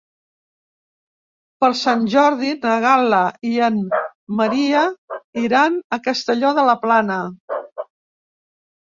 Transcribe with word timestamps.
Per 1.63 1.67
Sant 1.81 2.05
Jordi 2.13 2.47
na 2.63 2.77
Gal·la 2.85 3.19
i 3.49 3.51
en 3.67 3.77
Maria 4.39 4.81
iran 5.43 5.77
a 5.99 5.99
Castelló 6.07 6.55
de 6.61 6.65
la 6.71 6.75
Plana. 6.87 7.19